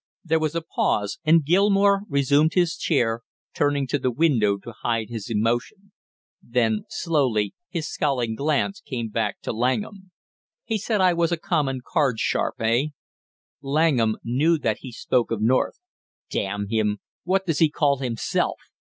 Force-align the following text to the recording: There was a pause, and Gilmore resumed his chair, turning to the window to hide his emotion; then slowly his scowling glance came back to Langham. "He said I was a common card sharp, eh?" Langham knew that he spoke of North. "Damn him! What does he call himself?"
There 0.25 0.39
was 0.39 0.55
a 0.55 0.63
pause, 0.63 1.19
and 1.23 1.45
Gilmore 1.45 2.01
resumed 2.09 2.55
his 2.55 2.75
chair, 2.75 3.21
turning 3.53 3.85
to 3.85 3.99
the 3.99 4.09
window 4.09 4.57
to 4.57 4.73
hide 4.81 5.09
his 5.09 5.29
emotion; 5.29 5.91
then 6.41 6.85
slowly 6.89 7.53
his 7.69 7.87
scowling 7.87 8.33
glance 8.33 8.81
came 8.81 9.09
back 9.09 9.41
to 9.41 9.53
Langham. 9.53 10.09
"He 10.65 10.79
said 10.79 11.01
I 11.01 11.13
was 11.13 11.31
a 11.31 11.37
common 11.37 11.81
card 11.85 12.17
sharp, 12.19 12.55
eh?" 12.61 12.85
Langham 13.61 14.17
knew 14.23 14.57
that 14.57 14.77
he 14.79 14.91
spoke 14.91 15.29
of 15.29 15.39
North. 15.39 15.77
"Damn 16.31 16.67
him! 16.69 16.97
What 17.23 17.45
does 17.45 17.59
he 17.59 17.69
call 17.69 17.97
himself?" 17.97 18.57